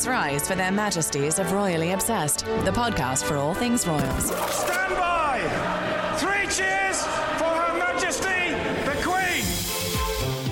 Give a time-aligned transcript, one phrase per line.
[0.00, 4.28] Please rise for their majesties of Royally Obsessed, the podcast for all things royals.
[4.28, 6.16] Stand by!
[6.16, 7.02] Three cheers
[7.36, 8.54] for Her Majesty
[8.86, 9.44] the Queen!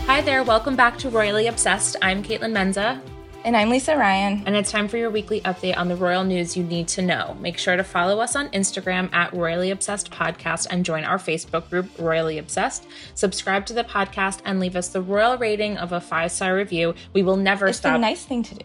[0.05, 1.97] Hi there, welcome back to Royally Obsessed.
[2.03, 3.01] I'm Caitlin Menza.
[3.49, 4.43] And I'm Lisa Ryan.
[4.45, 7.35] And it's time for your weekly update on the royal news you need to know.
[7.41, 11.71] Make sure to follow us on Instagram at Royally Obsessed Podcast and join our Facebook
[11.71, 12.87] group, Royally Obsessed.
[13.15, 16.95] Subscribe to the podcast and leave us the royal rating of a five star review.
[17.15, 17.95] We will never it's stop.
[17.97, 18.65] a nice thing to do.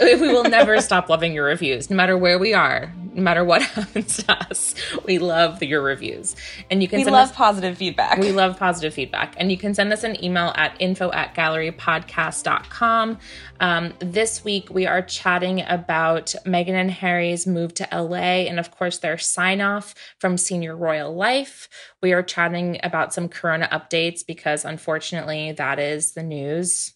[0.00, 3.60] we will never stop loving your reviews, no matter where we are, no matter what
[3.76, 4.74] happens to us.
[5.04, 6.34] We love your reviews.
[6.70, 8.16] And you can We send love us- positive feedback.
[8.16, 9.34] we love positive feedback.
[9.36, 13.18] And you can send us an email at info at gallerypodcast.com.
[13.60, 18.70] Um, this week, we are chatting about Meghan and Harry's move to LA and, of
[18.70, 21.68] course, their sign off from Senior Royal Life.
[22.00, 26.94] We are chatting about some Corona updates because, unfortunately, that is the news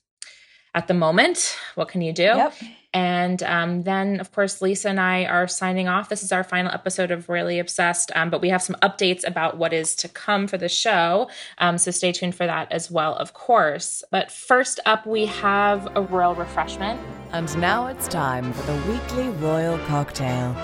[0.75, 1.57] at the moment.
[1.75, 2.23] What can you do?
[2.23, 2.55] Yep.
[2.99, 6.09] And um, then, of course, Lisa and I are signing off.
[6.09, 9.57] This is our final episode of Royally Obsessed, um, but we have some updates about
[9.57, 11.31] what is to come for the show.
[11.59, 14.03] Um, so stay tuned for that as well, of course.
[14.11, 17.01] But first up, we have a royal refreshment.
[17.31, 20.55] And now it's time for the weekly royal cocktail.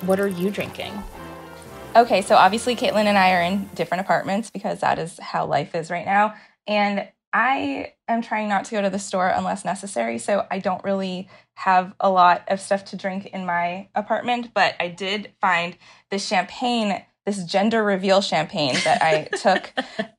[0.00, 1.00] What are you drinking?
[1.94, 5.76] Okay, so obviously Caitlin and I are in different apartments because that is how life
[5.76, 6.34] is right now.
[6.66, 10.82] And I am trying not to go to the store unless necessary, so I don't
[10.82, 15.76] really have a lot of stuff to drink in my apartment, but I did find
[16.10, 19.72] this champagne, this gender reveal champagne that I took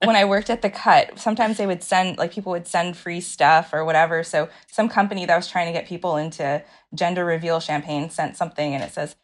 [0.04, 1.18] when I worked at the cut.
[1.18, 4.24] Sometimes they would send like people would send free stuff or whatever.
[4.24, 8.76] So some company that was trying to get people into gender reveal champagne sent something
[8.76, 9.16] and it says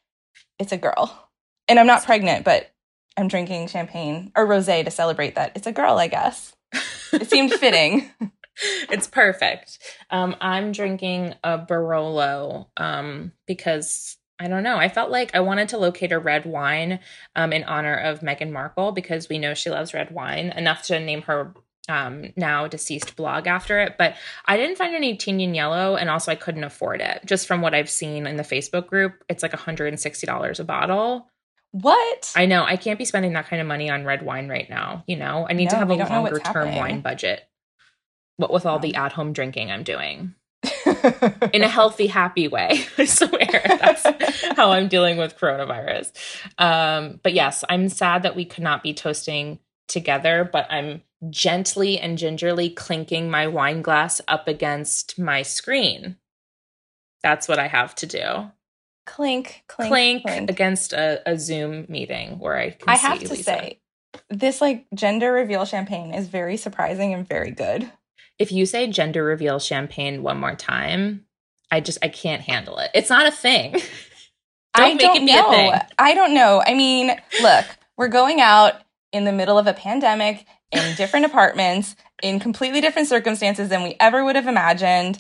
[0.58, 1.30] it's a girl.
[1.68, 2.72] And I'm not pregnant, but
[3.18, 5.52] I'm drinking champagne or rosé to celebrate that.
[5.56, 6.56] It's a girl, I guess.
[7.22, 8.10] It seemed fitting.
[8.90, 9.80] it's perfect.
[10.10, 14.78] Um, I'm drinking a Barolo um, because I don't know.
[14.78, 17.00] I felt like I wanted to locate a red wine
[17.36, 21.00] um, in honor of Meghan Markle because we know she loves red wine enough to
[21.00, 21.54] name her
[21.88, 23.96] um, now deceased blog after it.
[23.98, 24.16] But
[24.46, 27.22] I didn't find any Tignanello, and also I couldn't afford it.
[27.26, 31.30] Just from what I've seen in the Facebook group, it's like $160 a bottle.
[31.82, 32.32] What?
[32.38, 35.04] I know I can't be spending that kind of money on red wine right now.
[35.08, 36.80] You know, I need to have a we don't know what's longer term happening.
[36.80, 37.50] wine budget.
[38.38, 40.36] What with all the at home drinking I'm doing
[41.54, 42.86] in a healthy, happy way.
[42.98, 44.06] I swear that's
[44.56, 46.14] how I'm dealing with coronavirus.
[46.58, 49.60] Um, but yes, I'm sad that we could not be toasting
[49.90, 56.16] together, but I'm gently and gingerly clinking my wine glass up against my screen.
[57.22, 58.52] That's what I have to do.
[59.06, 60.50] Clink, clink, Clink, clink.
[60.50, 63.44] against a, a Zoom meeting where I can I have to Lisa.
[63.44, 63.80] say,
[64.30, 67.92] this like gender reveal champagne is very surprising and very good.
[68.40, 71.26] if you say gender reveal champagne one more time,
[71.72, 72.92] I just I can't handle it.
[72.94, 73.72] It's not a thing.
[73.74, 73.82] don't
[74.74, 75.48] I make don't it be know.
[75.48, 75.74] a thing.
[76.00, 76.62] I don't know.
[76.66, 77.12] I mean,
[77.42, 77.66] look,
[77.98, 78.74] we're going out
[79.12, 83.96] in the middle of a pandemic in different apartments in completely different circumstances than we
[84.00, 85.20] ever would have imagined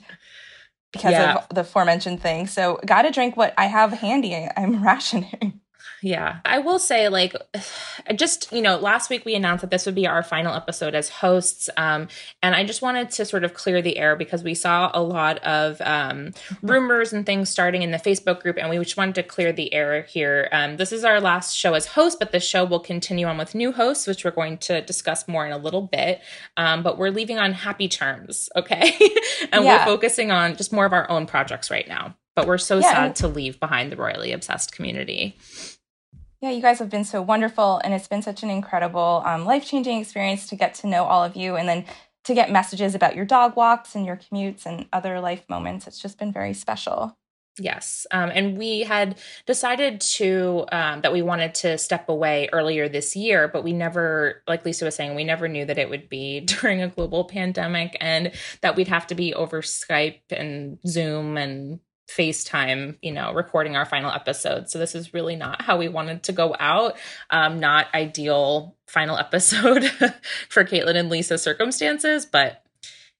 [0.95, 1.35] because Yeah.
[1.35, 2.47] of the aforementioned thing.
[2.47, 4.33] So, got to drink what I have handy.
[4.55, 5.59] I'm rationing.
[6.05, 6.37] Yeah.
[6.45, 7.35] I will say, like,
[8.07, 10.93] I just, you know, last week we announced that this would be our final episode
[10.93, 11.67] as hosts.
[11.77, 12.09] Um,
[12.43, 15.39] and I just wanted to sort of clear the air because we saw a lot
[15.39, 18.57] of um, rumors and things starting in the Facebook group.
[18.59, 20.47] And we just wanted to clear the air here.
[20.51, 23.55] Um, this is our last show as host, but the show will continue on with
[23.55, 26.21] new hosts, which we're going to discuss more in a little bit.
[26.55, 28.47] Um, but we're leaving on happy terms.
[28.55, 28.93] Okay.
[29.51, 29.79] and Yeah.
[29.79, 32.15] we're focusing on just more of our own projects right now.
[32.35, 35.35] But we're so Yeah, sad and- to leave behind the royally obsessed community.
[36.45, 39.65] Yeah, you guys have been so wonderful, and it's been such an incredible, um, life
[39.65, 41.85] changing experience to get to know all of you and then
[42.25, 45.87] to get messages about your dog walks and your commutes and other life moments.
[45.87, 47.17] It's just been very special.
[47.57, 48.05] Yes.
[48.11, 53.15] Um, and we had decided to, um, that we wanted to step away earlier this
[53.15, 56.41] year, but we never, like Lisa was saying, we never knew that it would be
[56.61, 58.31] during a global pandemic and
[58.61, 63.85] that we'd have to be over Skype and Zoom and FaceTime, you know, recording our
[63.85, 64.69] final episode.
[64.69, 66.97] So this is really not how we wanted to go out.
[67.29, 69.85] Um, not ideal final episode
[70.49, 72.63] for Caitlin and Lisa circumstances, but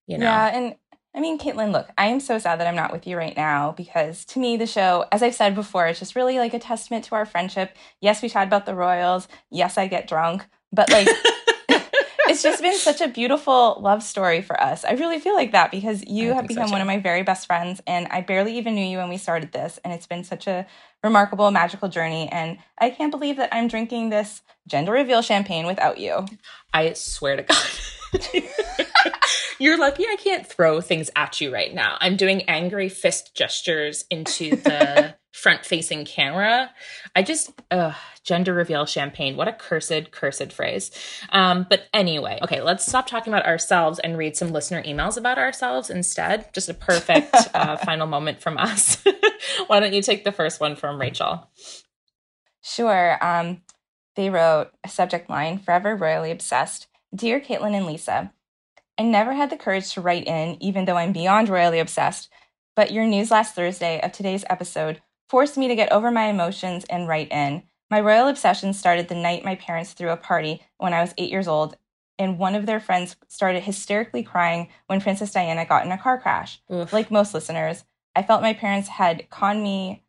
[0.07, 0.25] you know.
[0.25, 0.75] Yeah, and
[1.15, 3.71] I mean, Caitlin, look, I am so sad that I'm not with you right now
[3.71, 7.05] because to me, the show, as I've said before, it's just really like a testament
[7.05, 7.75] to our friendship.
[8.01, 9.29] Yes, we chat about the Royals.
[9.49, 11.07] Yes, I get drunk, but like,
[12.27, 14.83] it's just been such a beautiful love story for us.
[14.83, 16.99] I really feel like that because you I have think so, become one of my
[16.99, 19.79] very best friends, and I barely even knew you when we started this.
[19.83, 20.65] And it's been such a
[21.03, 22.27] remarkable, magical journey.
[22.31, 26.25] And I can't believe that I'm drinking this gender reveal champagne without you.
[26.73, 28.43] I swear to God.
[29.59, 31.97] You're lucky I can't throw things at you right now.
[32.01, 36.71] I'm doing angry fist gestures into the front facing camera.
[37.13, 37.91] I just, uh,
[38.23, 39.35] gender reveal champagne.
[39.35, 40.91] What a cursed, cursed phrase.
[41.29, 45.37] Um, but anyway, okay, let's stop talking about ourselves and read some listener emails about
[45.37, 46.53] ourselves instead.
[46.53, 48.97] Just a perfect uh, final moment from us.
[49.67, 51.49] Why don't you take the first one from Rachel?
[52.61, 53.23] Sure.
[53.23, 53.61] Um,
[54.15, 56.87] they wrote a subject line Forever Royally Obsessed.
[57.13, 58.31] Dear Caitlin and Lisa,
[58.97, 62.29] I never had the courage to write in, even though I'm beyond royally obsessed,
[62.75, 66.85] but your news last Thursday of today's episode forced me to get over my emotions
[66.89, 67.63] and write in.
[67.89, 71.29] My royal obsession started the night my parents threw a party when I was eight
[71.29, 71.77] years old,
[72.17, 76.19] and one of their friends started hysterically crying when Princess Diana got in a car
[76.19, 76.61] crash.
[76.71, 76.91] Oof.
[76.93, 77.83] Like most listeners,
[78.15, 80.04] I felt my parents had conned me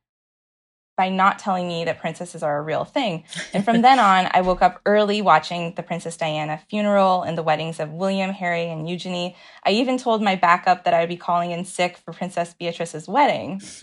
[0.97, 3.25] by not telling me that princesses are a real thing.
[3.53, 7.43] And from then on, I woke up early watching the Princess Diana funeral and the
[7.43, 9.37] weddings of William, Harry, and Eugenie.
[9.65, 13.07] I even told my backup that I would be calling in sick for Princess Beatrice's
[13.07, 13.61] wedding.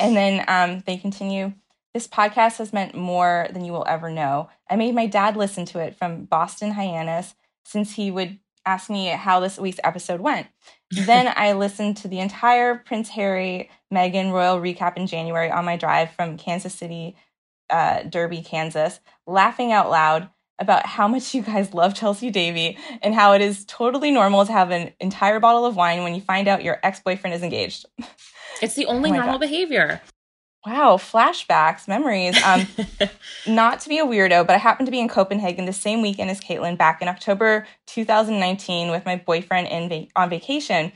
[0.00, 1.52] and then um, they continue.
[1.94, 4.50] This podcast has meant more than you will ever know.
[4.68, 7.34] I made my dad listen to it from Boston Hyannis
[7.64, 10.48] since he would ask me how this week's episode went.
[10.90, 15.76] Then I listened to the entire Prince Harry Meghan royal recap in January on my
[15.76, 17.16] drive from Kansas City,
[17.70, 23.14] uh, Derby, Kansas, laughing out loud about how much you guys love Chelsy Davy and
[23.14, 26.48] how it is totally normal to have an entire bottle of wine when you find
[26.48, 27.86] out your ex boyfriend is engaged.
[28.60, 29.40] It's the only Oh normal God.
[29.40, 30.00] behavior.
[30.66, 32.40] Wow, flashbacks, memories.
[32.42, 32.66] Um,
[33.46, 36.30] not to be a weirdo, but I happened to be in Copenhagen the same weekend
[36.30, 40.92] as Caitlin back in October 2019 with my boyfriend in va- on vacation.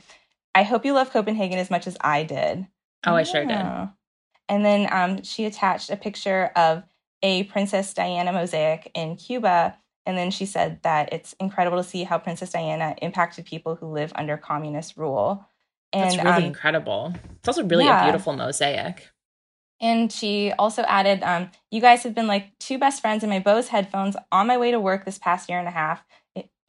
[0.53, 2.67] I hope you love Copenhagen as much as I did.
[3.05, 3.89] Oh, I sure did.
[4.49, 6.83] And then um, she attached a picture of
[7.21, 9.77] a Princess Diana mosaic in Cuba.
[10.05, 13.87] And then she said that it's incredible to see how Princess Diana impacted people who
[13.87, 15.45] live under communist rule.
[15.93, 17.13] And That's really um, incredible.
[17.37, 18.01] It's also really yeah.
[18.01, 19.09] a beautiful mosaic.
[19.83, 23.39] And she also added, um, You guys have been like two best friends in my
[23.39, 26.03] Bose headphones on my way to work this past year and a half.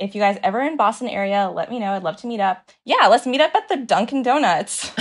[0.01, 1.93] If you guys ever in Boston area, let me know.
[1.93, 2.69] I'd love to meet up.
[2.85, 4.91] Yeah, let's meet up at the Dunkin' Donuts.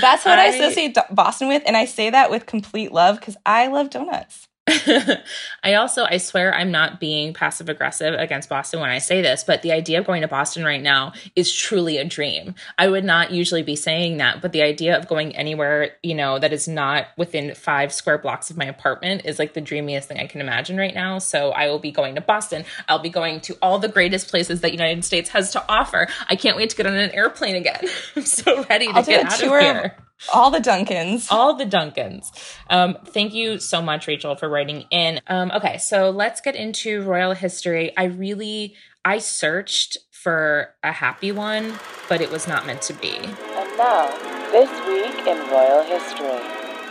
[0.00, 1.62] That's what I, associate Boston with.
[1.64, 4.48] And I say that with complete love because I love donuts.
[5.62, 9.44] I also, I swear, I'm not being passive aggressive against Boston when I say this,
[9.44, 12.54] but the idea of going to Boston right now is truly a dream.
[12.78, 16.38] I would not usually be saying that, but the idea of going anywhere, you know,
[16.38, 20.18] that is not within five square blocks of my apartment is like the dreamiest thing
[20.18, 21.18] I can imagine right now.
[21.18, 22.64] So I will be going to Boston.
[22.88, 26.08] I'll be going to all the greatest places that United States has to offer.
[26.28, 27.80] I can't wait to get on an airplane again.
[28.16, 29.96] I'm so ready to I'll get a out tour of- here
[30.32, 31.28] All the Duncans.
[31.30, 32.30] all the Duncans.
[32.70, 35.20] Um, thank you so much, Rachel, for writing in.
[35.26, 37.96] Um, okay, so let's get into royal history.
[37.96, 38.74] I really
[39.04, 41.78] I searched for a happy one,
[42.08, 43.16] but it was not meant to be.
[43.16, 44.08] And now,
[44.50, 46.40] this week in royal history.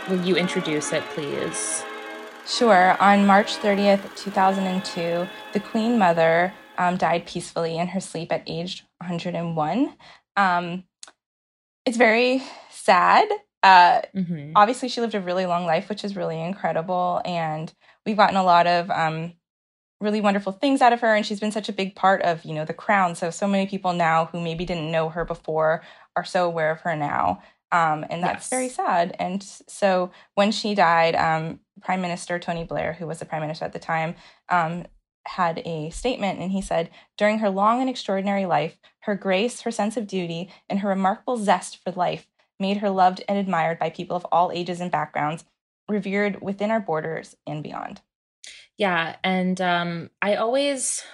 [0.08, 1.82] Will you introduce it, please?
[2.46, 2.96] Sure.
[3.02, 8.84] On March 30th, 2002, the Queen Mother um, died peacefully in her sleep at age
[8.98, 9.94] 101.
[10.36, 10.84] Um,
[11.86, 13.28] it's very sad.
[13.62, 14.52] Uh, Mm-hmm.
[14.54, 17.20] obviously, she lived a really long life, which is really incredible.
[17.24, 17.72] And
[18.06, 19.32] we've gotten a lot of um,
[20.00, 21.14] really wonderful things out of her.
[21.14, 23.14] And she's been such a big part of, you know, the crown.
[23.14, 25.82] So, so many people now who maybe didn't know her before
[26.16, 27.42] are so aware of her now.
[27.72, 28.50] Um, and that's Yes.
[28.50, 29.16] very sad.
[29.18, 33.64] And so when she died, um, Prime Minister Tony Blair, who was the prime minister
[33.64, 34.14] at the time,
[34.48, 34.84] um,
[35.26, 39.70] had a statement and he said, During her long and extraordinary life, her grace, her
[39.70, 42.26] sense of duty, and her remarkable zest for life
[42.60, 45.44] made her loved and admired by people of all ages and backgrounds,
[45.88, 48.00] revered within our borders and beyond.
[48.76, 51.04] Yeah, and um, I always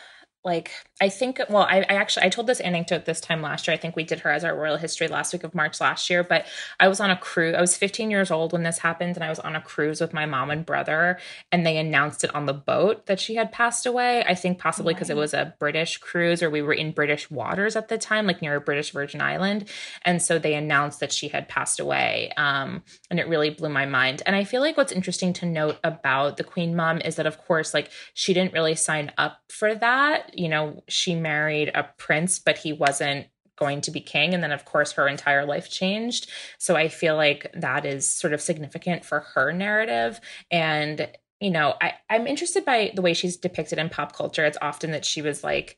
[0.44, 0.70] like
[1.00, 3.74] I think well I, I actually I told this anecdote this time last year.
[3.74, 6.24] I think we did her as our royal history last week of March last year,
[6.24, 6.46] but
[6.78, 7.54] I was on a cruise.
[7.54, 10.14] I was 15 years old when this happened and I was on a cruise with
[10.14, 11.18] my mom and brother
[11.52, 14.24] and they announced it on the boat that she had passed away.
[14.24, 17.76] I think possibly because it was a British cruise or we were in British waters
[17.76, 19.68] at the time like near a British Virgin Island
[20.04, 22.32] and so they announced that she had passed away.
[22.36, 24.22] Um and it really blew my mind.
[24.26, 27.38] And I feel like what's interesting to note about the Queen Mom is that, of
[27.38, 30.29] course, like she didn't really sign up for that.
[30.38, 34.32] You know, she married a prince, but he wasn't going to be king.
[34.34, 36.30] And then, of course, her entire life changed.
[36.58, 40.20] So I feel like that is sort of significant for her narrative.
[40.50, 41.08] And,
[41.40, 44.46] you know, I, I'm interested by the way she's depicted in pop culture.
[44.46, 45.76] It's often that she was like,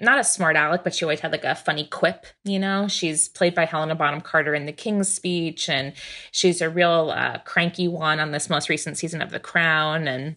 [0.00, 2.88] not a smart aleck, but she always had like a funny quip, you know?
[2.88, 5.92] She's played by Helena Bonham Carter in The King's Speech, and
[6.32, 10.08] she's a real uh, cranky one on this most recent season of The Crown.
[10.08, 10.36] And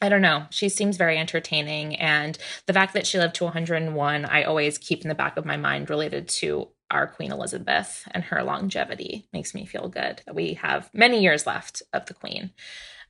[0.00, 0.46] I don't know.
[0.50, 1.96] She seems very entertaining.
[1.96, 5.44] And the fact that she lived to 101, I always keep in the back of
[5.44, 9.28] my mind related to our Queen Elizabeth and her longevity.
[9.32, 12.52] Makes me feel good that we have many years left of the Queen.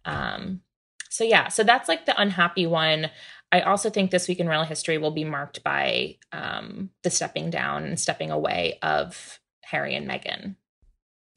[0.04, 0.62] Um,
[1.08, 3.10] so, yeah, so that's like the unhappy one.
[3.52, 7.50] I also think this week in royal history will be marked by um, the stepping
[7.50, 10.56] down and stepping away of Harry and Meghan.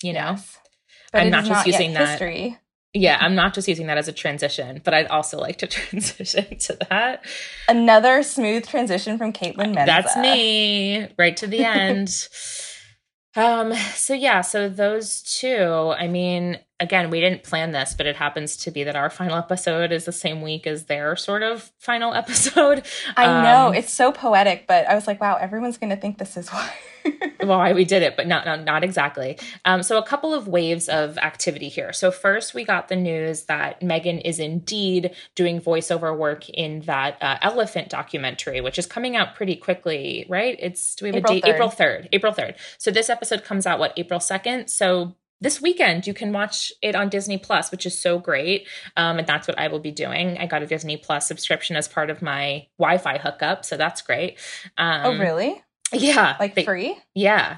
[0.01, 0.57] You know, Yes.
[1.11, 2.57] But I'm not just using that- history.
[2.93, 6.57] Yeah, I'm not just using that as a transition, but I'd also like to transition
[6.59, 7.25] to that.
[7.67, 9.85] Another smooth transition from Caitlin Menza.
[9.85, 12.29] That's me, right to the end.
[13.35, 18.15] um, so yeah, so those two, I mean, again, we didn't plan this, but it
[18.17, 21.71] happens to be that our final episode is the same week as their sort of
[21.79, 22.85] final episode.
[23.17, 26.17] I know Um, it's so poetic, but I was like, wow, everyone's going to think
[26.19, 26.71] this is why.
[27.41, 29.37] why we did it, but not not, not exactly.
[29.65, 31.91] Um, so a couple of waves of activity here.
[31.91, 37.17] So first, we got the news that Meghan is indeed doing voiceover work in that
[37.21, 40.55] uh, elephant documentary, which is coming out pretty quickly, right?
[40.59, 41.43] It's do we have April a date?
[41.43, 41.53] 3rd.
[41.55, 42.09] April third.
[42.13, 42.55] April third.
[42.77, 44.69] So this episode comes out what April second.
[44.69, 48.67] So this weekend you can watch it on Disney Plus, which is so great.
[48.97, 50.37] Um, and that's what I will be doing.
[50.39, 54.39] I got a Disney Plus subscription as part of my Wi-Fi hookup, so that's great.
[54.77, 55.61] Um, oh, really?
[55.91, 56.97] Yeah, Like they- free?
[57.13, 57.57] yeah.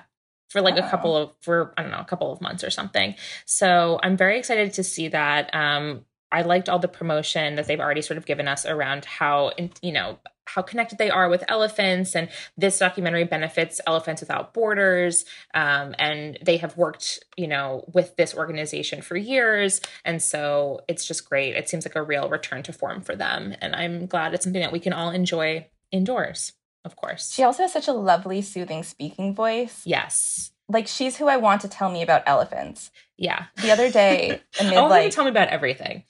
[0.50, 0.90] For like a Oh.
[0.90, 3.16] couple of for I don't know, a couple of months or something.
[3.46, 5.54] So I'm very excited to see that.
[5.54, 9.52] Um I liked all the promotion that they've already sort of given us around how
[9.82, 15.26] you know how connected they are with elephants and this documentary benefits elephants without borders
[15.54, 21.06] um, and they have worked you know with this organization for years and so it's
[21.06, 24.34] just great it seems like a real return to form for them and i'm glad
[24.34, 27.94] it's something that we can all enjoy indoors of course She also has such a
[27.94, 29.82] lovely, soothing speaking voice.
[29.86, 32.90] yes Like, she's who I want to tell me about elephants.
[33.18, 33.46] Yeah.
[33.62, 36.04] The other day, amid I want you like, to tell me about everything.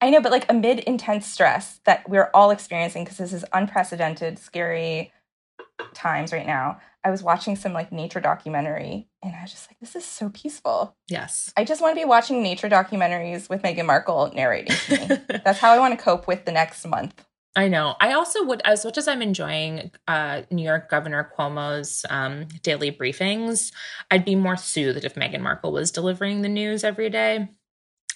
[0.00, 4.38] I know, but like amid intense stress that we're all experiencing because this is unprecedented,
[4.38, 5.12] scary
[5.94, 6.80] times right now.
[7.04, 10.30] I was watching some like nature documentary and I was just like, this is so
[10.30, 10.96] peaceful.
[11.08, 11.52] Yes.
[11.56, 15.38] I just want to be watching nature documentaries with Meghan Markle narrating to me.
[15.44, 17.24] That's how I want to cope with the next month.
[17.56, 17.96] I know.
[18.00, 22.92] I also would, as much as I'm enjoying uh, New York Governor Cuomo's um, daily
[22.92, 23.72] briefings,
[24.10, 27.48] I'd be more soothed if Meghan Markle was delivering the news every day.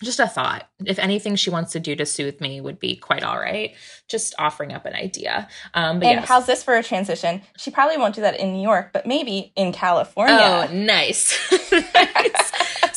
[0.03, 0.69] Just a thought.
[0.85, 3.75] If anything she wants to do to soothe me would be quite all right.
[4.09, 5.49] Just offering up an idea.
[5.75, 6.29] Um, but and yes.
[6.29, 7.43] how's this for a transition?
[7.57, 10.37] She probably won't do that in New York, but maybe in California.
[10.41, 11.39] Oh, nice.
[11.73, 12.53] nice.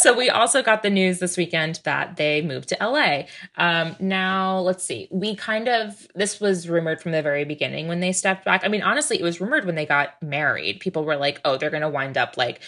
[0.06, 3.24] So we also got the news this weekend that they moved to LA.
[3.58, 5.08] Um, now, let's see.
[5.10, 8.64] We kind of this was rumored from the very beginning when they stepped back.
[8.64, 10.80] I mean, honestly, it was rumored when they got married.
[10.80, 12.62] People were like, "Oh, they're going to wind up like."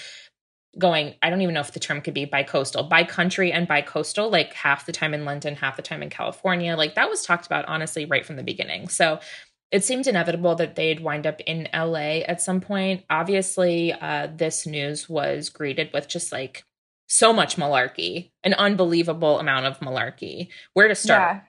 [0.77, 4.53] Going i don't even know if the term could be bi-coastal bi-country and bi-coastal like
[4.53, 7.65] half the time in london half the time in california like that was talked about
[7.65, 8.87] honestly right from the beginning.
[8.87, 9.19] So
[9.71, 13.03] it seemed inevitable that they'd wind up in la at some point.
[13.09, 16.63] Obviously uh, this news was greeted with just like
[17.07, 20.49] so much malarkey an unbelievable amount of malarkey.
[20.73, 21.35] Where to start?
[21.35, 21.41] Yeah.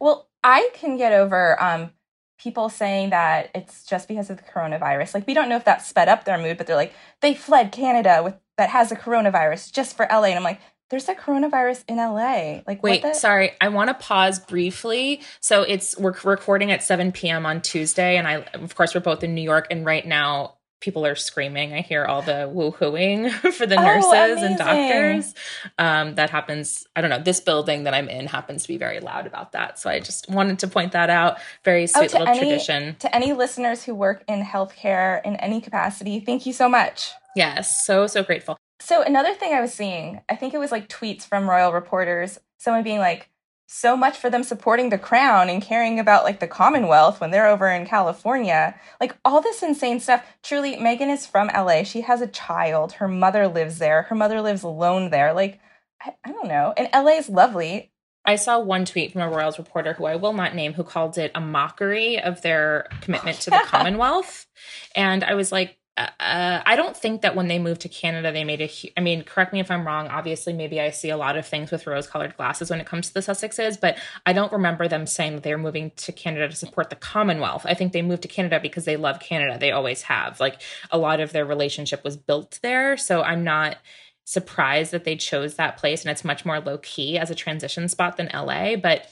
[0.00, 1.90] Well, I can get over um,
[2.38, 5.14] people saying that it's just because of the coronavirus.
[5.14, 7.72] Like, we don't know if that sped up their mood, but they're like, they fled
[7.72, 10.24] Canada with that has a coronavirus just for LA.
[10.24, 12.62] And I'm like, there's a coronavirus in LA.
[12.66, 13.18] Like, Wait, what the?
[13.18, 13.52] sorry.
[13.60, 15.20] I want to pause briefly.
[15.40, 17.44] So it's we're recording at 7 p.m.
[17.44, 21.04] on Tuesday, and I, of course, we're both in New York, and right now people
[21.04, 21.72] are screaming.
[21.74, 25.34] I hear all the woohooing for the Oh, nurses and doctors.
[25.78, 26.86] Um, that happens.
[26.94, 27.18] I don't know.
[27.18, 30.28] This building that I'm in happens to be very loud about that, so I just
[30.30, 31.38] wanted to point that out.
[31.64, 32.96] Very sweet to little any- tradition.
[33.00, 37.10] To any listeners who work in healthcare in any capacity, thank you so much.
[37.36, 38.56] Yes, so so grateful.
[38.80, 42.38] So another thing I was seeing, I think it was like tweets from royal reporters,
[42.58, 43.28] someone being like,
[43.70, 47.46] so much for them supporting the crown and caring about like the Commonwealth when they're
[47.46, 48.74] over in California.
[48.98, 50.24] Like all this insane stuff.
[50.42, 51.82] Truly, Meghan is from LA.
[51.82, 52.92] She has a child.
[52.92, 54.02] Her mother lives there.
[54.04, 55.34] Her mother lives alone there.
[55.34, 55.60] Like,
[56.00, 56.72] I, I don't know.
[56.78, 57.92] And LA is lovely.
[58.24, 61.18] I saw one tweet from a Royals reporter who I will not name who called
[61.18, 64.46] it a mockery of their commitment to the Commonwealth.
[64.94, 68.44] And I was like, uh, I don't think that when they moved to Canada, they
[68.44, 68.70] made a.
[68.96, 70.06] I mean, correct me if I'm wrong.
[70.08, 73.14] Obviously, maybe I see a lot of things with rose-colored glasses when it comes to
[73.14, 76.54] the Sussexes, but I don't remember them saying that they were moving to Canada to
[76.54, 77.66] support the Commonwealth.
[77.66, 79.58] I think they moved to Canada because they love Canada.
[79.58, 80.38] They always have.
[80.38, 83.78] Like a lot of their relationship was built there, so I'm not
[84.24, 87.88] surprised that they chose that place, and it's much more low key as a transition
[87.88, 89.10] spot than LA, but.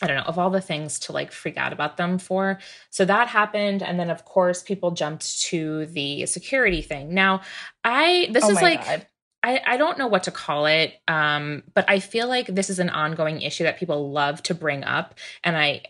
[0.00, 2.58] I don't know, of all the things to like freak out about them for.
[2.90, 3.82] So that happened.
[3.82, 7.14] And then, of course, people jumped to the security thing.
[7.14, 7.42] Now,
[7.84, 9.06] I, this Oh is like, God.
[9.44, 12.78] I, I don't know what to call it, um, but I feel like this is
[12.78, 15.14] an ongoing issue that people love to bring up.
[15.44, 15.82] And I, I-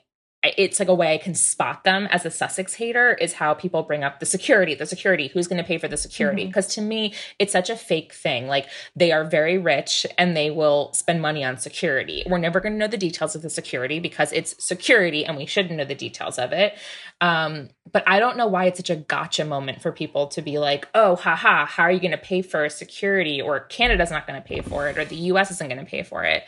[0.43, 3.83] it's like a way I can spot them as a Sussex hater is how people
[3.83, 6.47] bring up the security, the security, who's going to pay for the security?
[6.47, 8.49] Because to me, it's such a fake thing.
[8.49, 12.25] Like they are very rich and they will spend money on security.
[12.27, 15.47] We're never going to know the details of the security because it's security and we
[15.47, 16.75] shouldn't know the details of it.
[17.21, 20.59] Um, but I don't know why it's such a gotcha moment for people to be
[20.59, 23.41] like, oh, haha, how are you going to pay for security?
[23.41, 26.03] Or Canada's not going to pay for it, or the US isn't going to pay
[26.03, 26.43] for it.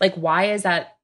[0.00, 0.95] Like, why is that?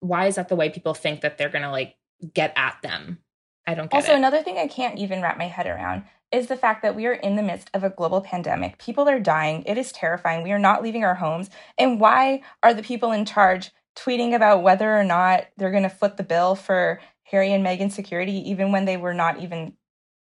[0.00, 1.96] Why is that the way people think that they're going to like
[2.34, 3.18] get at them?
[3.66, 4.16] I don't get Also, it.
[4.16, 7.12] another thing I can't even wrap my head around is the fact that we are
[7.12, 8.78] in the midst of a global pandemic.
[8.78, 9.62] People are dying.
[9.64, 10.42] It is terrifying.
[10.42, 11.50] We are not leaving our homes.
[11.78, 15.88] And why are the people in charge tweeting about whether or not they're going to
[15.88, 19.74] foot the bill for Harry and Meghan's security, even when they were not even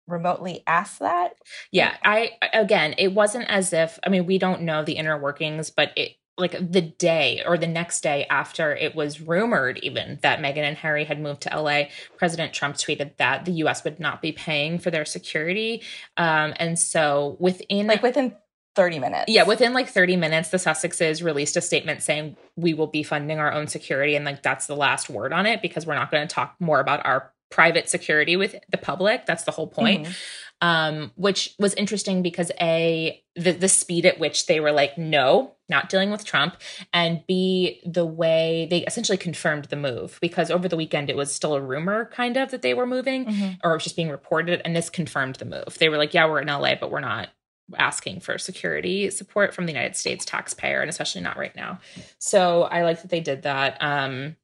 [0.08, 1.34] remotely asked that?
[1.72, 5.70] Yeah, I again, it wasn't as if I mean, we don't know the inner workings,
[5.70, 6.12] but it
[6.42, 10.78] like the day or the next day after it was rumored even that Meghan and
[10.78, 11.84] Harry had moved to LA,
[12.18, 15.82] President Trump tweeted that the US would not be paying for their security.
[16.18, 18.36] Um and so within Like within
[18.76, 19.26] 30 minutes.
[19.28, 23.38] yeah, within like 30 minutes, the Sussexes released a statement saying we will be funding
[23.38, 24.16] our own security.
[24.16, 26.80] And like that's the last word on it because we're not going to talk more
[26.80, 29.26] about our private security with the public.
[29.26, 30.08] That's the whole point.
[30.08, 30.16] Mhm.
[30.64, 35.56] Um, which was interesting because A, the, the speed at which they were like, no,
[35.72, 36.58] not dealing with Trump,
[36.94, 41.34] and B, the way they essentially confirmed the move because over the weekend it was
[41.34, 43.58] still a rumor kind of that they were moving Mhm.
[43.64, 45.78] or it was just being reported, and this confirmed the move.
[45.80, 47.30] They were like, yeah, we're in LA, but we're not
[47.78, 51.80] asking for security support from the United States taxpayer, and especially not right now.
[52.20, 53.78] So I like that they did that.
[53.82, 54.36] Um,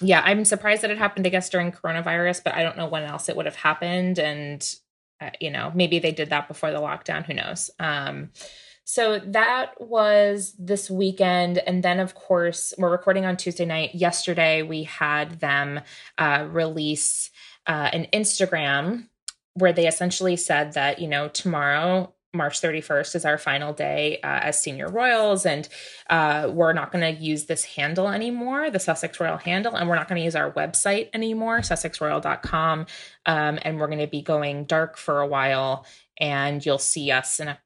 [0.00, 3.04] yeah, I'm surprised that it happened, I guess, during coronavirus, but I don't know when
[3.04, 4.18] else it would have happened.
[4.18, 4.64] And,
[5.20, 7.24] uh, you know, maybe they did that before the lockdown.
[7.26, 7.70] Who knows?
[7.78, 8.30] Um,
[8.90, 11.58] so that was this weekend.
[11.58, 13.94] And then, of course, we're recording on Tuesday night.
[13.94, 15.80] Yesterday, we had them
[16.16, 17.28] uh, release
[17.66, 19.08] uh, an Instagram
[19.52, 24.40] where they essentially said that, you know, tomorrow, March 31st is our final day uh,
[24.40, 25.68] as senior royals, and
[26.08, 29.96] uh, we're not going to use this handle anymore, the Sussex Royal handle, and we're
[29.96, 32.86] not going to use our website anymore, sussexroyal.com.
[33.26, 35.84] Um, and we're going to be going dark for a while,
[36.18, 37.58] and you'll see us in a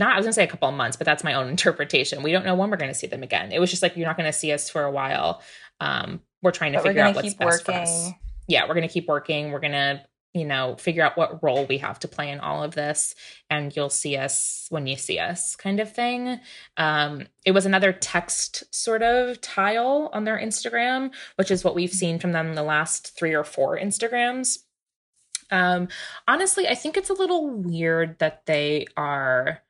[0.00, 2.24] not I was gonna say a couple of months, but that's my own interpretation.
[2.24, 3.52] We don't know when we're gonna see them again.
[3.52, 5.42] It was just like you're not gonna see us for a while.
[5.78, 8.12] Um, we're trying to But figure out what's best for us
[8.50, 9.52] yeah, we're going to keep working.
[9.52, 10.02] We're going to,
[10.34, 13.14] you know, figure out what role we have to play in all of this.
[13.48, 16.40] And you'll see us when you see us, kind of thing.
[16.76, 21.92] Um, it was another text sort of tile on their Instagram, which is what we've
[21.92, 24.58] seen from them the last three or four Instagrams.
[25.52, 25.88] Um,
[26.26, 29.62] honestly, I think it's a little weird that they are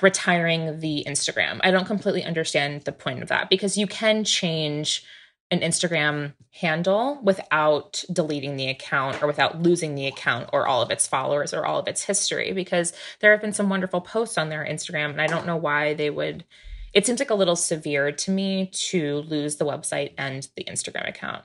[0.00, 1.60] retiring the Instagram.
[1.62, 5.04] I don't completely understand the point of that because you can change
[5.50, 10.90] an Instagram handle without deleting the account or without losing the account or all of
[10.90, 14.48] its followers or all of its history because there have been some wonderful posts on
[14.48, 16.44] their Instagram and I don't know why they would
[16.92, 21.08] it seems like a little severe to me to lose the website and the Instagram
[21.08, 21.44] account.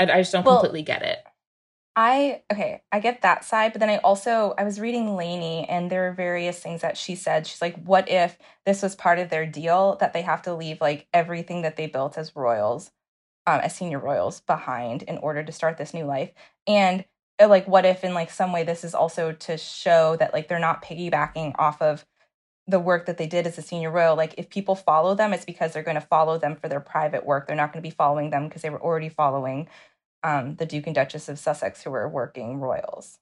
[0.00, 1.18] I, I just don't Well, completely get it.
[2.00, 5.90] I okay, I get that side, but then I also I was reading Lainey and
[5.90, 7.44] there are various things that she said.
[7.44, 10.80] She's like, what if this was part of their deal that they have to leave
[10.80, 12.92] like everything that they built as royals,
[13.48, 16.30] um, as senior royals behind in order to start this new life?
[16.68, 17.04] And
[17.42, 20.46] uh, like what if in like some way this is also to show that like
[20.46, 22.06] they're not piggybacking off of
[22.68, 25.44] the work that they did as a senior royal like if people follow them it's
[25.46, 27.94] because they're going to follow them for their private work they're not going to be
[27.94, 29.66] following them because they were already following
[30.22, 33.18] um, the Duke and Duchess of Sussex who were working royals.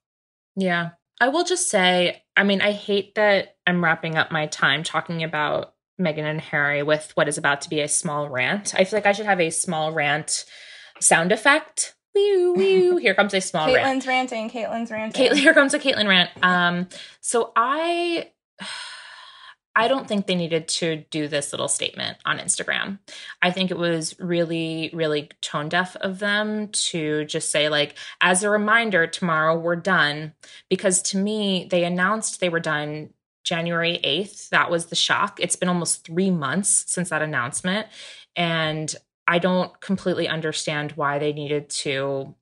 [0.57, 0.91] Yeah.
[1.21, 5.23] I will just say, I mean, I hate that I'm wrapping up my time talking
[5.23, 8.75] about Meghan and Harry with what is about to be a small rant.
[8.75, 10.45] I feel like I should have a small rant
[11.01, 11.95] sound effect.
[12.15, 13.01] Wee wee.
[13.01, 14.03] Here comes a small rant.
[14.03, 14.51] Caitlin's ranting.
[14.51, 15.31] Caitlin's ranting.
[15.31, 16.31] Caitlin, here comes a Caitlin rant.
[16.43, 16.89] Um,
[17.21, 18.33] so I,
[19.79, 22.99] I don't think they needed to do this little statement on Instagram.
[23.43, 28.43] I think it was really, really tone deaf of them to just say, like, as
[28.43, 30.33] a reminder, tomorrow we're done.
[30.71, 33.11] Because to me, they announced they were done
[33.45, 34.49] January 8th.
[34.49, 35.39] That was the shock.
[35.41, 37.87] It's been almost three months since that announcement.
[38.35, 38.95] And
[39.29, 42.35] I don't completely understand why they needed to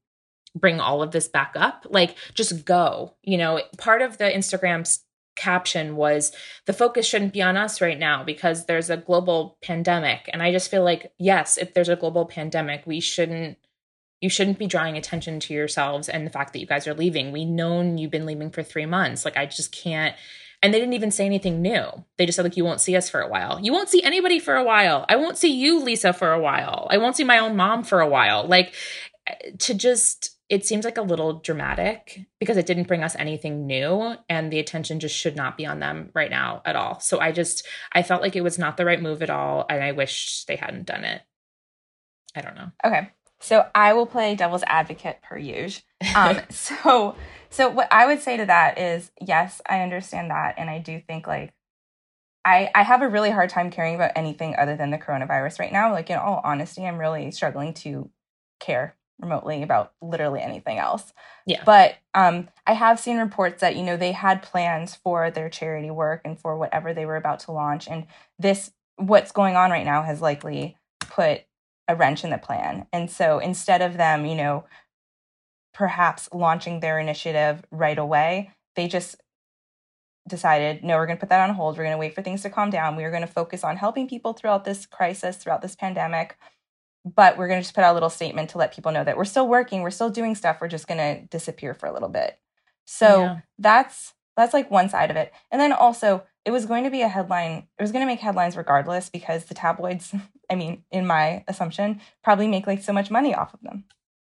[0.55, 1.85] bring all of this back up.
[1.90, 3.14] Like, just go.
[3.25, 4.87] You know, part of the Instagram
[5.37, 6.33] caption was
[6.66, 10.29] the focus shouldn't be on us right now because there's a global pandemic.
[10.33, 13.59] And i just feel like yes if there's a global pandemic we shouldn't
[14.20, 17.31] you shouldn't be drawing attention to yourselves and the fact that you guys are leaving.
[17.31, 19.25] We known you've been leaving for 3 months.
[19.25, 20.14] Like i just can't
[20.62, 21.85] and they didn't even say anything new.
[22.16, 23.61] They just said like you won't see us for a while.
[23.61, 25.05] You won't see anybody for a while.
[25.11, 26.87] I won't see you lisa for a while.
[26.90, 28.47] I won't see my own mom for a while.
[28.47, 28.73] Like
[29.59, 34.15] to just it seems like a little dramatic because it didn't bring us anything new
[34.29, 37.01] and the attention just should not be on them right now at all.
[37.01, 39.83] So I just I felt like it was not the right move at all and
[39.83, 41.23] I wish they hadn't done it.
[42.37, 42.71] I don't know.
[42.85, 43.11] Okay.
[43.41, 45.83] So I will play devil's advocate per usual.
[46.15, 47.17] Um so
[47.49, 51.01] so what I would say to that is yes, I understand that and I do
[51.01, 51.55] think like
[52.47, 55.73] I, I have a really hard time caring about anything other than the coronavirus right
[55.73, 55.91] now.
[55.93, 58.11] Like in all honesty, I'm really struggling to
[58.61, 61.12] care remotely about literally anything else.
[61.46, 61.62] Yeah.
[61.64, 65.90] But um, I have seen reports that, you know, they had plans for their charity
[65.90, 67.87] work and for whatever they were about to launch.
[67.88, 68.07] And
[68.38, 71.42] this, what's going on right now, has likely put
[71.87, 72.87] a wrench in the plan.
[72.92, 74.64] And so instead of them, you know,
[75.72, 79.16] perhaps launching their initiative right away, they just
[80.27, 81.77] decided, no, we're going to put that on hold.
[81.77, 82.96] We're going to wait for things to calm down.
[82.96, 86.38] We are going to focus on helping people throughout this crisis, throughout this pandemic
[87.05, 89.17] but we're going to just put out a little statement to let people know that
[89.17, 92.09] we're still working we're still doing stuff we're just going to disappear for a little
[92.09, 92.38] bit.
[92.87, 93.40] So yeah.
[93.59, 95.33] that's that's like one side of it.
[95.51, 98.21] And then also it was going to be a headline it was going to make
[98.21, 100.14] headlines regardless because the tabloids
[100.51, 103.85] i mean in my assumption probably make like so much money off of them.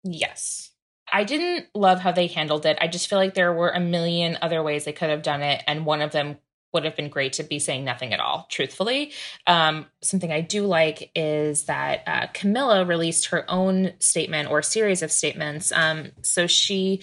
[0.03, 0.71] Yes.
[1.13, 2.77] I didn't love how they handled it.
[2.79, 5.61] I just feel like there were a million other ways they could have done it
[5.67, 6.37] and one of them
[6.73, 9.11] would have been great to be saying nothing at all, truthfully.
[9.47, 15.01] Um, something I do like is that uh, Camilla released her own statement or series
[15.01, 15.71] of statements.
[15.71, 17.01] Um, so she,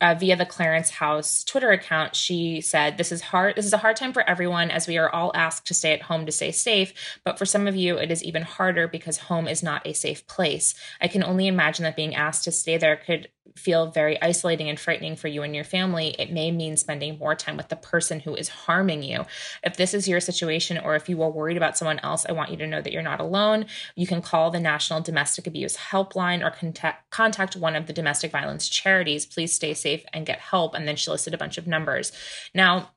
[0.00, 3.56] uh, via the Clarence House Twitter account, she said, "This is hard.
[3.56, 6.02] This is a hard time for everyone, as we are all asked to stay at
[6.02, 6.92] home to stay safe.
[7.24, 10.26] But for some of you, it is even harder because home is not a safe
[10.26, 10.74] place.
[11.00, 14.78] I can only imagine that being asked to stay there could feel very isolating and
[14.78, 18.20] frightening for you and your family, it may mean spending more time with the person
[18.20, 19.24] who is harming you.
[19.62, 22.50] If this is your situation, or if you are worried about someone else, I want
[22.50, 23.66] you to know that you're not alone.
[23.96, 28.30] You can call the National Domestic Abuse Helpline or contact, contact one of the domestic
[28.32, 29.26] violence charities.
[29.26, 30.74] Please stay safe and get help.
[30.74, 32.12] And then she listed a bunch of numbers.
[32.54, 32.90] Now,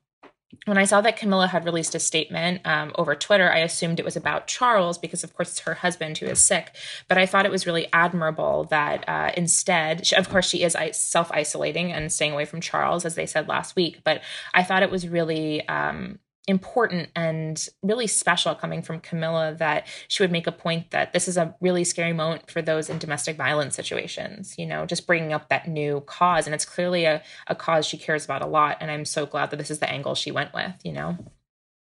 [0.64, 4.04] when I saw that Camilla had released a statement um, over Twitter, I assumed it
[4.04, 6.74] was about Charles because, of course, it's her husband who is sick.
[7.08, 10.76] But I thought it was really admirable that uh, instead, she, of course, she is
[10.92, 14.00] self isolating and staying away from Charles, as they said last week.
[14.04, 19.86] But I thought it was really um, important and really special coming from Camilla that
[20.08, 22.98] she would make a point that this is a really scary moment for those in
[22.98, 26.46] domestic violence situations, you know, just bringing up that new cause.
[26.46, 28.76] And it's clearly a, a cause she cares about a lot.
[28.80, 31.16] And I'm so glad that this is the angle she went with, you know?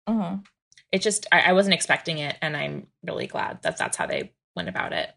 [0.08, 0.40] Mm-hmm.
[0.90, 2.36] It just, I, I wasn't expecting it.
[2.42, 5.10] And I'm really glad that that's how they went about it.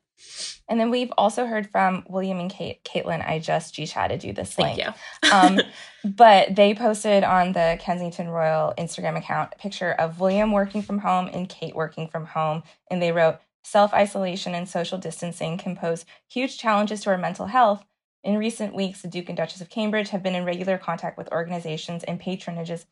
[0.70, 3.28] And then we've also heard from William and Kate, Caitlin.
[3.28, 4.96] I just G chatted you this Thank link.
[5.24, 5.32] you.
[5.32, 5.60] um,
[6.04, 11.00] but they posted on the Kensington Royal Instagram account a picture of William working from
[11.00, 12.64] home and Kate working from home.
[12.90, 17.48] And they wrote, Self isolation and social distancing can pose huge challenges to our mental
[17.48, 17.86] health.
[18.24, 21.32] In recent weeks, the Duke and Duchess of Cambridge have been in regular contact with
[21.32, 22.86] organizations and patronages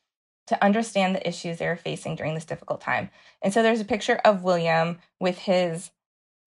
[0.47, 3.09] to understand the issues they are facing during this difficult time.
[3.41, 5.91] And so there's a picture of William with his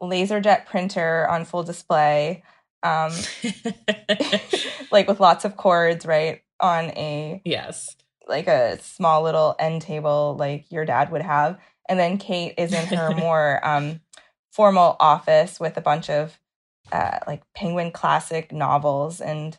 [0.03, 2.43] laserjet printer on full display,
[2.83, 3.13] um,
[4.91, 6.43] like with lots of cords, right?
[6.61, 7.97] On a yes,
[8.29, 11.59] like a small little end table, like your dad would have.
[11.89, 14.01] And then Kate is in her more um,
[14.51, 16.39] formal office with a bunch of
[16.91, 19.57] uh, like Penguin classic novels, and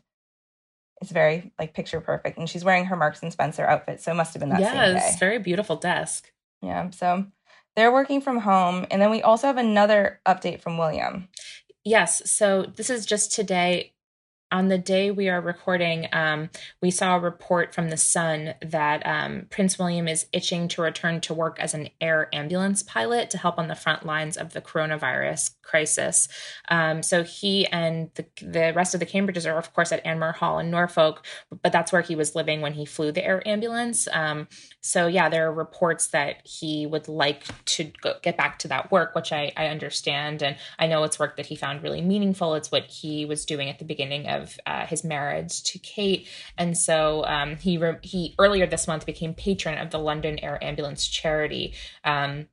[1.01, 2.37] it's very like picture perfect.
[2.37, 4.71] And she's wearing her Marks and Spencer outfit, so it must have been that yes,
[4.71, 5.17] same day.
[5.19, 6.31] very beautiful desk.
[6.61, 7.25] Yeah, so
[7.75, 8.85] they're working from home.
[8.91, 11.29] And then we also have another update from William.
[11.83, 12.29] Yes.
[12.29, 13.92] So this is just today.
[14.53, 16.47] On the day we are recording, um,
[16.79, 21.19] we saw a report from the Sun that um, Prince William is itching to return
[21.21, 24.61] to work as an air ambulance pilot to help on the front lines of the
[24.61, 26.27] coronavirus crisis.
[26.69, 30.35] Um, so he and the, the rest of the Cambridges are, of course, at Anmer
[30.35, 31.25] Hall in Norfolk,
[31.63, 34.07] but that's where he was living when he flew the air ambulance.
[34.11, 34.47] Um,
[34.81, 38.91] so yeah, there are reports that he would like to go, get back to that
[38.91, 42.53] work, which I, I understand, and I know it's work that he found really meaningful.
[42.53, 46.27] It's what he was doing at the beginning of uh, his marriage to Kate,
[46.57, 50.63] and so um, he re- he earlier this month became patron of the London Air
[50.63, 51.73] Ambulance charity.
[52.03, 52.47] Um,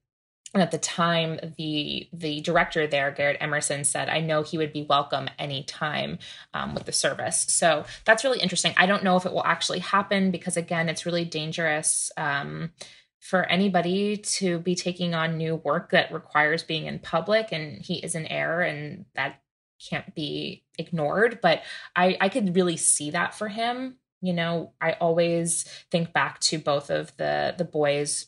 [0.53, 4.73] and at the time, the the director there, Garrett Emerson, said, "I know he would
[4.73, 6.19] be welcome anytime
[6.55, 8.75] um, with the service." So that's really interesting.
[8.77, 12.73] I don't know if it will actually happen because, again, it's really dangerous um,
[13.21, 17.99] for anybody to be taking on new work that requires being in public, and he
[17.99, 19.41] is an heir, and that
[19.89, 21.39] can't be ignored.
[21.41, 21.63] But
[21.95, 23.97] I, I could really see that for him.
[24.21, 28.27] You know, I always think back to both of the the boys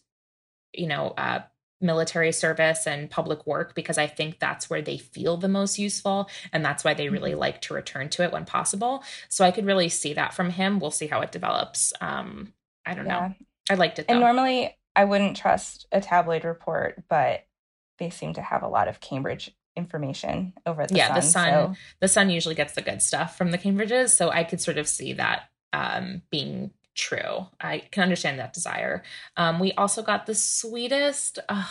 [0.72, 1.40] you know uh,
[1.82, 6.30] military service and public work because I think that's where they feel the most useful
[6.52, 7.40] and that's why they really mm-hmm.
[7.40, 9.02] like to return to it when possible.
[9.28, 10.78] So I could really see that from him.
[10.78, 11.92] We'll see how it develops.
[12.00, 12.52] Um
[12.86, 13.28] I don't yeah.
[13.28, 13.34] know.
[13.70, 14.06] I liked it.
[14.06, 14.14] Though.
[14.14, 17.44] And normally I wouldn't trust a tabloid report, but
[17.98, 21.14] they seem to have a lot of Cambridge information over the yeah, sun.
[21.14, 21.74] the sun so.
[22.00, 24.88] the sun usually gets the good stuff from the Cambridges, so I could sort of
[24.88, 27.46] see that um being true.
[27.60, 29.02] I can understand that desire.
[29.36, 31.38] Um, we also got the sweetest.
[31.48, 31.64] Uh,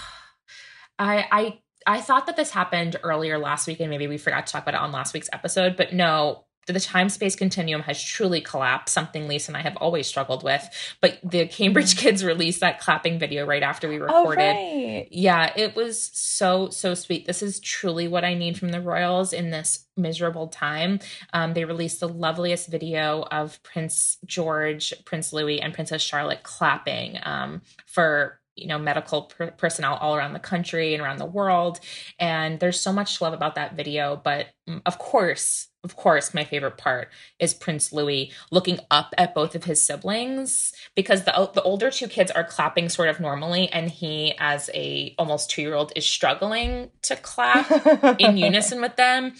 [0.99, 4.53] I I I thought that this happened earlier last week, and maybe we forgot to
[4.53, 5.75] talk about it on last week's episode.
[5.75, 10.07] But no, the time space continuum has truly collapsed, something Lisa and I have always
[10.07, 10.67] struggled with.
[11.01, 11.99] But the Cambridge mm-hmm.
[11.99, 14.41] kids released that clapping video right after we oh, recorded.
[14.41, 15.07] Oh, right.
[15.11, 17.25] Yeah, it was so, so sweet.
[17.25, 20.99] This is truly what I need from the Royals in this miserable time.
[21.33, 27.17] Um, they released the loveliest video of Prince George, Prince Louis, and Princess Charlotte clapping
[27.23, 31.79] um, for you know medical per- personnel all around the country and around the world
[32.19, 36.33] and there's so much to love about that video but mm, of course of course
[36.33, 41.49] my favorite part is prince louis looking up at both of his siblings because the
[41.53, 45.61] the older two kids are clapping sort of normally and he as a almost 2
[45.61, 47.69] year old is struggling to clap
[48.19, 49.33] in unison with them.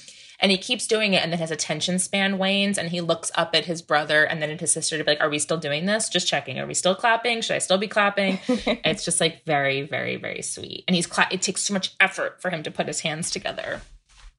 [0.44, 3.54] And he keeps doing it and then his attention span wanes and he looks up
[3.54, 5.86] at his brother and then at his sister to be like are we still doing
[5.86, 6.10] this?
[6.10, 6.60] Just checking.
[6.60, 7.42] Are we still clapping?
[7.42, 8.40] Should i still be clapping?
[8.48, 10.84] It's just like very very very sweet.
[10.88, 13.82] And he's cla- it takes so much effort for him to put his hands together.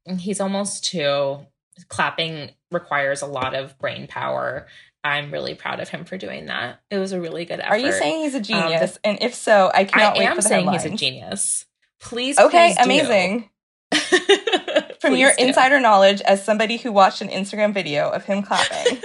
[0.05, 1.47] And he's almost two
[1.89, 4.67] clapping requires a lot of brain power
[5.05, 6.81] I'm really proud of him for doing that.
[6.91, 7.71] It was a really good effort.
[7.71, 8.93] Are you saying he's a um, genius?
[8.93, 10.83] Um, and if so, I cannot I wait am for the saying headlines.
[10.85, 11.67] he's a genius.
[12.01, 13.51] Please, okay, please amazing.
[15.01, 15.45] From your do.
[15.45, 19.01] insider knowledge as somebody who watched an Instagram video of him clapping.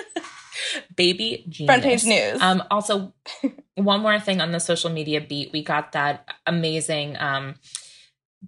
[0.96, 1.68] Baby genius.
[1.68, 2.42] Front page news.
[2.42, 3.14] Um, also,
[3.76, 7.56] one more thing on the social media beat, we got that amazing um,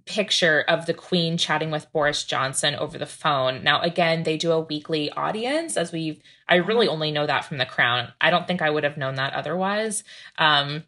[0.06, 3.64] picture of the Queen chatting with Boris Johnson over the phone.
[3.64, 7.58] Now, again, they do a weekly audience, as we've, I really only know that from
[7.58, 8.12] The Crown.
[8.20, 10.04] I don't think I would have known that otherwise.
[10.38, 10.84] Um,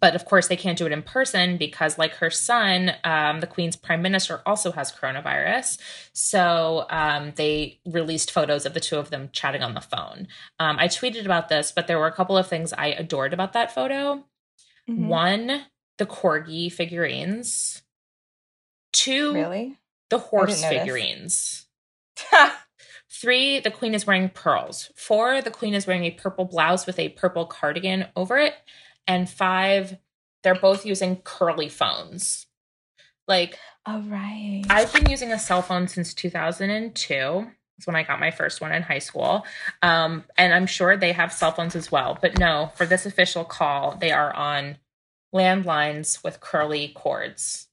[0.00, 3.46] but of course, they can't do it in person because, like her son, um, the
[3.48, 5.78] Queen's prime minister also has coronavirus.
[6.12, 10.28] So um, they released photos of the two of them chatting on the phone.
[10.60, 13.54] Um, I tweeted about this, but there were a couple of things I adored about
[13.54, 14.24] that photo.
[14.88, 15.08] Mm-hmm.
[15.08, 15.62] One,
[15.96, 17.82] the corgi figurines.
[18.92, 19.78] Two, really?
[20.10, 21.66] the horse figurines.
[23.10, 24.90] Three, the queen is wearing pearls.
[24.94, 28.54] Four, the queen is wearing a purple blouse with a purple cardigan over it
[29.08, 29.96] and five,
[30.44, 32.46] they're both using curly phones.
[33.26, 34.62] Like, all right.
[34.70, 37.46] I've been using a cell phone since 2002.
[37.78, 39.44] It's when I got my first one in high school.
[39.82, 42.18] Um, and I'm sure they have cell phones as well.
[42.20, 44.76] But no, for this official call, they are on
[45.34, 47.67] landlines with curly cords.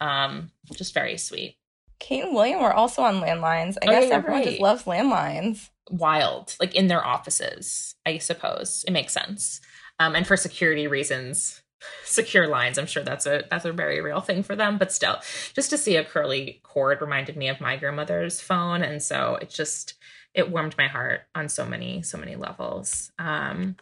[0.00, 1.56] Um, just very sweet.
[1.98, 3.76] Kate and William were also on landlines.
[3.82, 4.48] I oh, guess yeah, everyone right.
[4.48, 5.68] just loves landlines.
[5.90, 8.84] Wild, like in their offices, I suppose.
[8.86, 9.60] It makes sense
[10.00, 11.62] um, and for security reasons
[12.04, 15.16] secure lines i'm sure that's a that's a very real thing for them but still
[15.54, 19.48] just to see a curly cord reminded me of my grandmother's phone and so it
[19.48, 19.94] just
[20.34, 23.76] it warmed my heart on so many so many levels um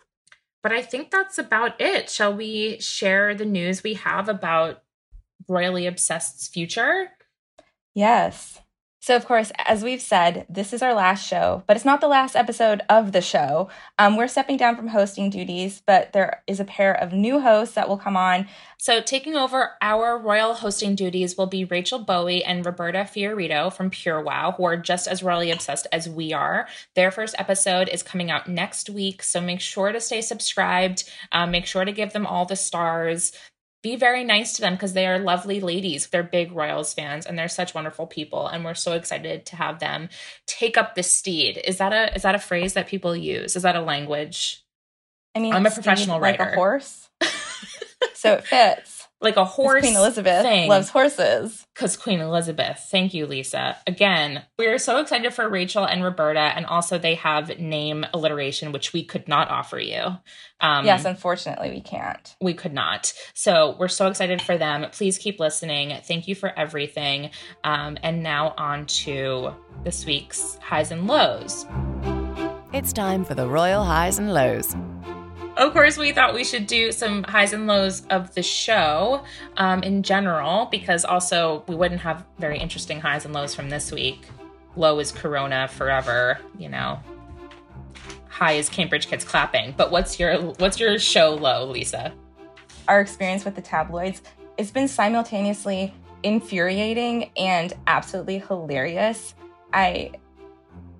[0.62, 4.82] but i think that's about it shall we share the news we have about
[5.46, 7.08] royally obsessed's future
[7.94, 8.60] yes
[9.00, 12.08] So, of course, as we've said, this is our last show, but it's not the
[12.08, 13.70] last episode of the show.
[13.96, 17.76] Um, we're stepping down from hosting duties, but there is a pair of new hosts
[17.76, 18.48] that will come on.
[18.76, 23.88] So, taking over our royal hosting duties will be Rachel Bowie and Roberta Fiorito from
[23.88, 26.66] Pure Wow, who are just as royally obsessed as we are.
[26.96, 31.04] Their first episode is coming out next week, so make sure to stay subscribed.
[31.32, 33.32] Um, make sure to give them all the stars
[33.82, 36.08] be very nice to them because they are lovely ladies.
[36.08, 38.46] They're big Royals fans and they're such wonderful people.
[38.48, 40.08] And we're so excited to have them
[40.46, 41.60] take up the steed.
[41.64, 43.54] Is that a is that a phrase that people use?
[43.56, 44.64] Is that a language?
[45.34, 46.52] I mean, I'm a professional like writer.
[46.52, 47.08] a horse,
[48.14, 48.97] so it fits.
[49.20, 49.82] Like a horse.
[49.82, 50.68] Queen Elizabeth thing.
[50.68, 51.66] loves horses.
[51.74, 52.86] because Queen Elizabeth.
[52.90, 53.76] Thank you, Lisa.
[53.86, 58.92] Again, we're so excited for Rachel and Roberta, and also they have name alliteration, which
[58.92, 60.02] we could not offer you.
[60.60, 62.36] Um, yes, unfortunately, we can't.
[62.40, 63.12] we could not.
[63.34, 64.86] So we're so excited for them.
[64.92, 65.98] Please keep listening.
[66.04, 67.30] Thank you for everything.
[67.64, 69.50] Um, and now on to
[69.82, 71.66] this week's highs and lows.
[72.72, 74.76] It's time for the Royal Highs and Lows.
[75.58, 79.24] Of course, we thought we should do some highs and lows of the show
[79.56, 83.90] um, in general, because also we wouldn't have very interesting highs and lows from this
[83.90, 84.28] week.
[84.76, 87.00] Low is Corona forever, you know.
[88.28, 89.74] High is Cambridge kids clapping.
[89.76, 92.12] But what's your what's your show low, Lisa?
[92.86, 94.22] Our experience with the tabloids,
[94.58, 95.92] it's been simultaneously
[96.22, 99.34] infuriating and absolutely hilarious.
[99.72, 100.12] I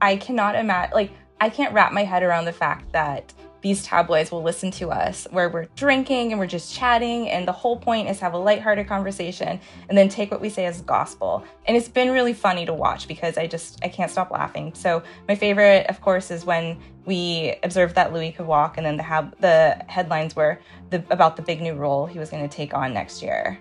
[0.01, 4.31] I cannot imagine like I can't wrap my head around the fact that these tabloids
[4.31, 8.09] will listen to us where we're drinking and we're just chatting and the whole point
[8.09, 11.45] is have a lighthearted conversation and then take what we say as gospel.
[11.67, 14.75] And it's been really funny to watch because I just I can't stop laughing.
[14.75, 18.97] So my favorite of course is when we observed that Louis could walk and then
[18.97, 22.55] the hab- the headlines were the about the big new role he was going to
[22.55, 23.59] take on next year.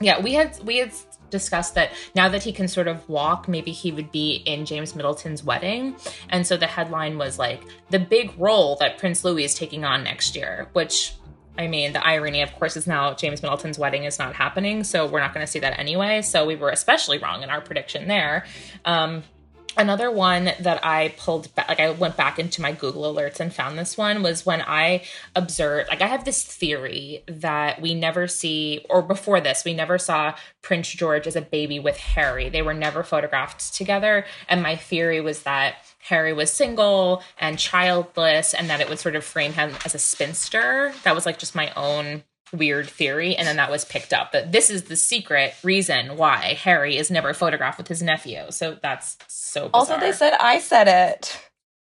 [0.00, 0.92] Yeah, we had we had
[1.30, 4.94] discussed that now that he can sort of walk, maybe he would be in James
[4.94, 5.96] Middleton's wedding.
[6.28, 10.04] And so the headline was like the big role that Prince Louis is taking on
[10.04, 11.14] next year, which
[11.58, 15.06] I mean, the irony, of course, is now James Middleton's wedding is not happening, so
[15.06, 16.22] we're not going to see that anyway.
[16.22, 18.46] So we were especially wrong in our prediction there.
[18.84, 19.24] Um,
[19.78, 23.54] another one that I pulled back, like I went back into my Google alerts and
[23.54, 25.04] found this one was when I
[25.36, 29.96] observed, like I have this theory that we never see, or before this, we never
[29.96, 32.48] saw Prince George as a baby with Harry.
[32.48, 34.26] They were never photographed together.
[34.48, 39.16] And my theory was that Harry was single and childless and that it would sort
[39.16, 40.92] of frame him as a spinster.
[41.04, 44.52] That was like just my own weird theory and then that was picked up that
[44.52, 49.16] this is the secret reason why harry is never photographed with his nephew so that's
[49.28, 49.70] so bizarre.
[49.74, 51.40] Also they said I said it.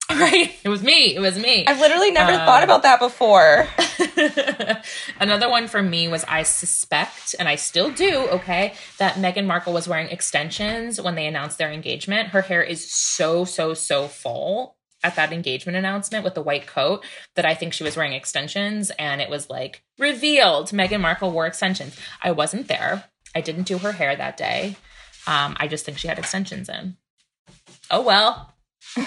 [0.11, 3.67] right it was me it was me I've literally never Um, thought about that before.
[5.19, 9.73] Another one for me was I suspect, and I still do, okay, that Meghan Markle
[9.73, 12.29] was wearing extensions when they announced their engagement.
[12.29, 14.74] Her hair is so, so, so full
[15.05, 18.89] at that engagement announcement with the white coat that I think she was wearing extensions
[18.97, 21.95] and it was like revealed Meghan Markle wore extensions.
[22.23, 23.05] I wasn't there.
[23.35, 24.75] I didn't do her hair that day.
[25.27, 26.97] Um, I just think she had extensions in.
[27.91, 28.51] Oh well.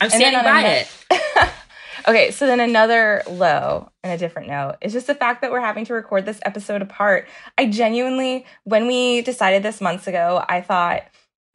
[0.00, 1.52] I'm standing by another- it.
[2.08, 5.58] Okay, so then another low and a different note is just the fact that we're
[5.60, 7.26] having to record this episode apart.
[7.58, 11.02] I genuinely, when we decided this months ago, I thought,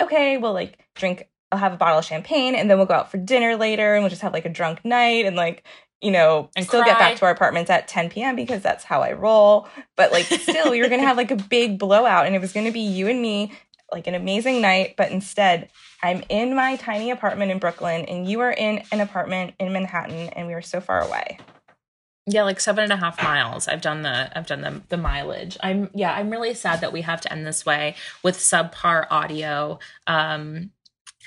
[0.02, 3.12] okay, we'll like drink, I'll have a bottle of champagne and then we'll go out
[3.12, 5.64] for dinner later and we'll just have like a drunk night and like,
[6.02, 8.36] you know, And still get back to our apartments at 10 p.m.
[8.36, 9.68] because that's how I roll.
[9.96, 12.54] But like, still, we were going to have like a big blowout and it was
[12.54, 13.52] going to be you and me,
[13.92, 14.96] like an amazing night.
[14.98, 15.70] But instead,
[16.02, 20.30] I'm in my tiny apartment in Brooklyn and you are in an apartment in Manhattan
[20.30, 21.38] and we are so far away.
[22.28, 23.68] Yeah, like seven and a half miles.
[23.68, 25.58] I've done the I've done the the mileage.
[25.62, 29.80] I'm yeah, I'm really sad that we have to end this way with subpar audio.
[30.06, 30.70] Um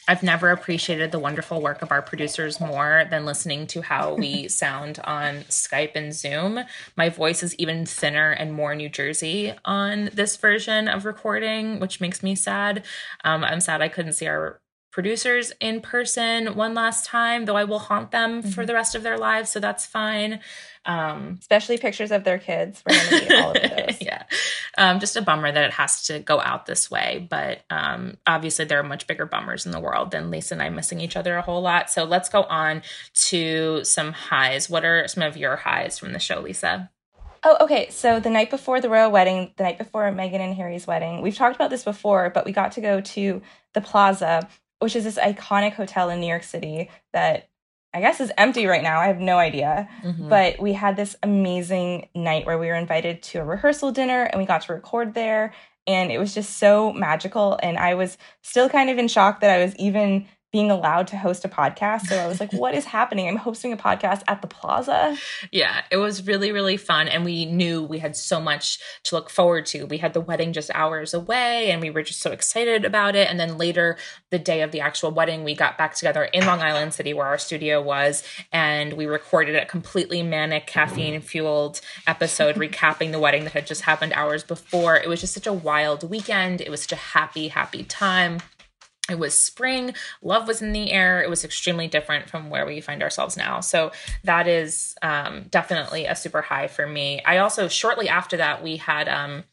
[0.07, 4.49] I've never appreciated the wonderful work of our producers more than listening to how we
[4.63, 6.61] sound on Skype and Zoom.
[6.97, 12.01] My voice is even thinner and more New Jersey on this version of recording, which
[12.01, 12.85] makes me sad.
[13.25, 14.61] Um, I'm sad I couldn't see our
[14.95, 19.03] producers in person one last time, though I will haunt them for the rest of
[19.03, 20.39] their lives, so that's fine.
[20.87, 22.81] Um, especially pictures of their kids.
[22.87, 23.84] We're going to need all of those.
[24.85, 27.27] Um, just a bummer that it has to go out this way.
[27.31, 30.69] But um, obviously, there are much bigger bummers in the world than Lisa and I
[30.69, 31.89] missing each other a whole lot.
[31.89, 32.83] So let's go on
[33.29, 34.69] to some highs.
[34.69, 36.91] What are some of your highs from the show, Lisa?
[37.45, 37.89] Oh, okay.
[37.89, 41.37] So the night before the royal wedding, the night before Meghan and Harry's wedding, we've
[41.37, 43.41] talked about this before, but we got to go to
[43.73, 44.47] the Plaza,
[44.81, 47.49] which is this iconic hotel in New York City that
[47.95, 48.99] I guess is empty right now.
[49.01, 49.89] I have no idea.
[50.03, 50.29] Mhm.
[50.29, 54.41] But we had this amazing night where we were invited to a rehearsal dinner and
[54.41, 55.55] we got to record there.
[55.87, 57.59] And it was just so magical.
[57.63, 61.17] And I was still kind of in shock that I was even being allowed to
[61.17, 62.03] host a podcast.
[62.03, 63.27] So I was like, what is happening?
[63.27, 65.17] I'm hosting a podcast at the plaza.
[65.51, 67.09] Yeah, it was really, really fun.
[67.09, 69.83] And we knew we had so much to look forward to.
[69.87, 73.29] We had the wedding just hours away and we were just so excited about it.
[73.29, 73.97] And then later,
[74.31, 77.27] the day of the actual wedding, we got back together in Long Island City where
[77.27, 83.43] our studio was and we recorded a completely manic, caffeine fueled episode recapping the wedding
[83.43, 84.95] that had just happened hours before.
[84.95, 86.61] It was just such a wild weekend.
[86.61, 88.39] It was such a happy, happy time.
[89.11, 91.23] It was spring, love was in the air.
[91.23, 93.61] It was extremely different from where we find ourselves now.
[93.61, 93.93] So
[94.25, 97.23] that is um, definitely a super high for me.
[97.25, 99.45] I also shortly after that we had um,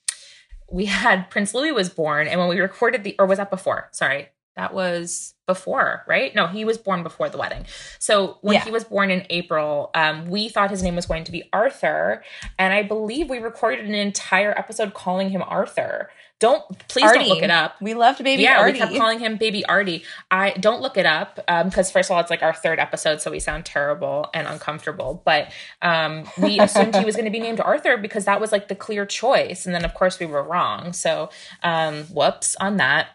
[0.69, 3.89] we had Prince Louis was born, and when we recorded the or was that before?
[3.91, 6.33] Sorry, that was before, right?
[6.33, 7.65] No, he was born before the wedding.
[7.99, 8.63] So when Yeah.
[8.63, 12.23] he was born in April, um, we thought his name was going to be Arthur,
[12.57, 16.09] and I believe we recorded an entire episode calling him Arthur.
[16.41, 17.75] Don't please don't look it up.
[17.81, 18.73] We loved baby yeah, Artie.
[18.73, 20.03] we kept calling him Baby Artie.
[20.31, 23.29] I don't look it up because first of all, it's like our third episode, so
[23.29, 25.21] we sound terrible and uncomfortable.
[25.23, 25.51] But
[25.83, 28.75] um, we assumed he was going to be named Arthur because that was like the
[28.75, 30.93] clear choice, and then of course we were wrong.
[30.93, 31.29] So
[31.61, 33.09] um, whoops on that.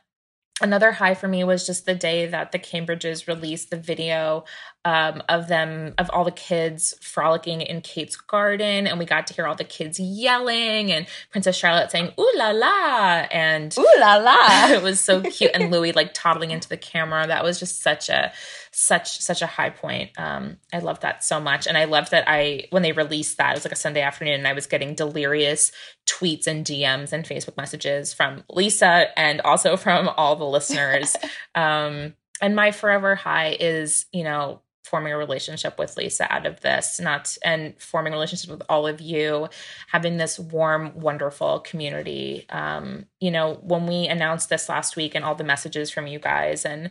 [0.63, 4.45] Another high for me was just the day that the Cambridges released the video
[4.87, 8.87] um, of them, of all the kids frolicking in Kate's garden.
[8.87, 12.51] And we got to hear all the kids yelling and Princess Charlotte saying, ooh la
[12.51, 13.27] la.
[13.33, 14.37] And Ooh la la.
[14.71, 18.09] it was so cute and louis like toddling into the camera that was just such
[18.09, 18.33] a
[18.73, 22.25] such such a high point um i loved that so much and i loved that
[22.27, 24.95] i when they released that it was like a sunday afternoon and i was getting
[24.95, 25.73] delirious
[26.07, 31.17] tweets and dms and facebook messages from lisa and also from all the listeners
[31.55, 36.61] um and my forever high is you know forming a relationship with Lisa out of
[36.61, 39.49] this, not and forming a relationship with all of you,
[39.91, 42.47] having this warm, wonderful community.
[42.51, 46.19] Um, you know, when we announced this last week and all the messages from you
[46.19, 46.91] guys and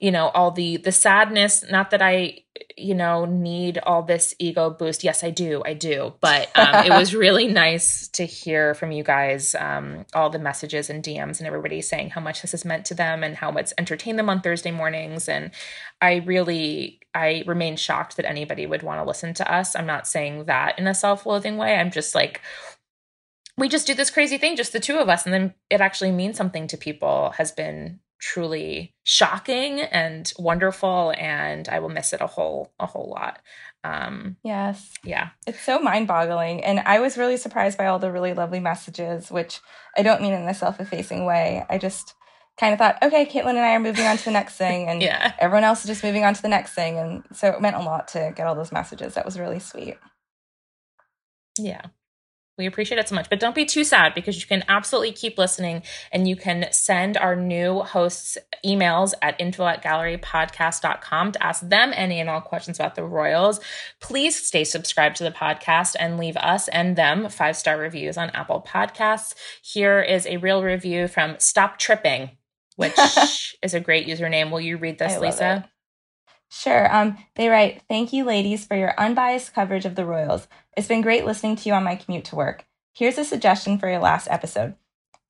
[0.00, 2.38] you know all the the sadness not that i
[2.76, 5.04] you know need all this ego boost.
[5.04, 6.14] Yes i do i do.
[6.20, 10.90] But um, it was really nice to hear from you guys um, all the messages
[10.90, 13.74] and dms and everybody saying how much this has meant to them and how it's
[13.78, 15.28] entertained them on thursday mornings.
[15.28, 15.50] And
[16.00, 19.76] i really i remain shocked that anybody would want to listen to us.
[19.76, 21.74] I'm not saying that in a self-loathing way.
[21.76, 22.40] I'm just like
[23.58, 25.24] we just do this crazy thing just the two of us.
[25.24, 31.68] And then it actually means something to people has been truly shocking and wonderful and
[31.68, 33.40] i will miss it a whole a whole lot
[33.82, 34.92] um yes.
[35.02, 36.62] yeah It's so mind boggling.
[36.62, 39.60] And I was really surprised by all the really lovely messages, which
[39.96, 41.64] I don't mean in a self effacing way.
[41.70, 42.12] I just
[42.58, 44.86] kind of thought, okay, Caitlin and I are moving on to the next thing.
[44.90, 46.98] And yeah everyone else is just moving on to the next thing.
[46.98, 49.14] And so it meant a lot to get all those messages.
[49.14, 49.96] That was really sweet.
[51.58, 51.86] yeah
[52.60, 53.28] we appreciate it so much.
[53.28, 55.82] But don't be too sad because you can absolutely keep listening
[56.12, 61.92] and you can send our new hosts emails at info at gallerypodcast.com to ask them
[61.96, 63.58] any and all questions about the royals.
[64.00, 68.30] Please stay subscribed to the podcast and leave us and them five star reviews on
[68.30, 69.34] apple podcasts.
[69.62, 72.30] Here is a real review from stop tripping
[72.76, 72.96] which
[73.62, 74.50] is a great username.
[74.50, 75.64] Will you read this lisa?
[75.64, 75.70] it.
[76.50, 76.94] Sure.
[76.94, 80.48] Um, they write, Thank you, ladies, for your unbiased coverage of the Royals.
[80.76, 82.66] It's been great listening to you on my commute to work.
[82.92, 84.74] Here's a suggestion for your last episode.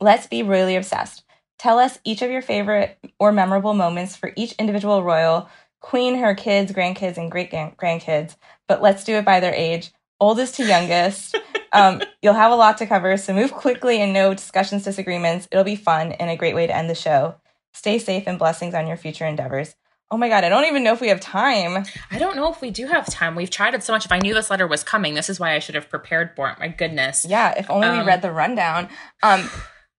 [0.01, 1.25] Let's be royally obsessed.
[1.59, 5.51] Tell us each of your favorite or memorable moments for each individual royal,
[5.81, 10.55] queen, her kids, grandkids, and great grandkids, but let's do it by their age, oldest
[10.55, 11.37] to youngest.
[11.73, 15.49] um, you'll have a lot to cover, so move quickly and no discussions, disagreements.
[15.53, 17.35] It'll be fun and a great way to end the show.
[17.75, 19.77] Stay safe and blessings on your future endeavors.
[20.13, 21.85] Oh my God, I don't even know if we have time.
[22.11, 23.37] I don't know if we do have time.
[23.37, 24.05] We've tried it so much.
[24.05, 26.49] If I knew this letter was coming, this is why I should have prepared for
[26.51, 26.59] it.
[26.59, 27.25] My goodness.
[27.29, 28.89] Yeah, if only we Um, read the rundown.
[29.23, 29.49] Um,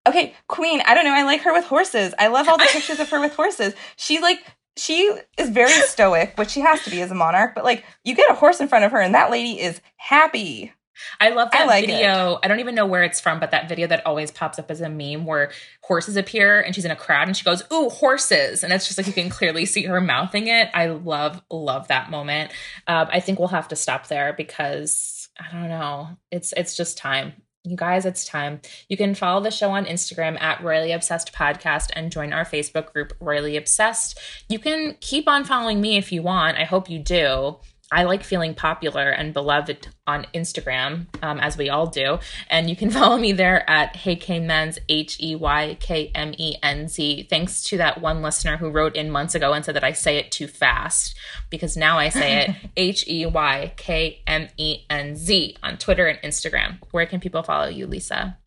[0.06, 1.14] okay, Queen, I don't know.
[1.14, 2.14] I like her with horses.
[2.20, 3.74] I love all the pictures of her with horses.
[3.96, 4.40] She like
[4.78, 8.14] she is very stoic, which she has to be as a monarch, but like you
[8.16, 10.74] get a horse in front of her and that lady is happy.
[11.20, 12.40] I love I that like video.
[12.44, 14.82] I don't even know where it's from, but that video that always pops up as
[14.82, 15.52] a meme where
[15.84, 18.64] horses appear and she's in a crowd and she goes, Ooh, horses.
[18.64, 20.70] And it's just like you can clearly see her mouthing it.
[20.74, 22.52] I love, love that moment.
[22.88, 26.10] Um, I think we'll have to stop there because I don't know.
[26.32, 27.34] It's it's just time.
[27.64, 28.60] You guys, it's time.
[28.90, 32.92] You can follow the show on Instagram at Royally Obsessed Podcast and join our Facebook
[32.92, 34.20] group, Royally Obsessed.
[34.50, 36.58] You can keep on following me if you want.
[36.58, 37.60] I hope you do.
[37.92, 42.20] I like feeling popular and beloved on Instagram, um, as we all do.
[42.50, 46.34] And you can follow me there at Hey K Men's, H E Y K M
[46.38, 47.28] E N Z.
[47.30, 50.18] Thanks to that one listener who wrote in months ago and said that I say
[50.18, 51.16] it too fast,
[51.50, 56.08] because now I say it H E Y K M E N Z on Twitter
[56.08, 56.78] and Instagram.
[56.92, 58.38] Where can people follow you, Lisa?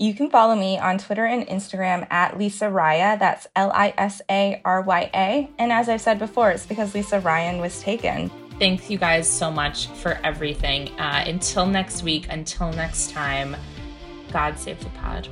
[0.00, 3.18] You can follow me on Twitter and Instagram at Lisa Raya.
[3.18, 5.50] That's L I S A R Y A.
[5.58, 8.30] And as I've said before, it's because Lisa Ryan was taken.
[8.58, 10.88] Thank you guys so much for everything.
[10.98, 13.56] Uh, until next week, until next time,
[14.32, 15.28] God save the pod.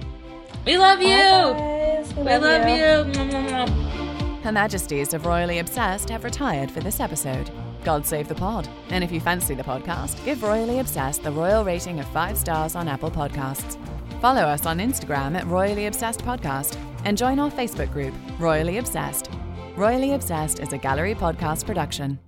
[0.64, 1.08] We love you.
[1.08, 2.14] Bye, guys.
[2.14, 3.22] We We love, love you.
[3.22, 4.42] you.
[4.42, 7.50] Her Majesties of Royally Obsessed have retired for this episode.
[7.84, 8.68] God save the pod.
[8.90, 12.74] And if you fancy the podcast, give Royally Obsessed the royal rating of five stars
[12.76, 13.76] on Apple Podcasts.
[14.20, 19.30] Follow us on Instagram at Royally Obsessed Podcast and join our Facebook group, Royally Obsessed.
[19.76, 22.18] Royally Obsessed is a gallery podcast production.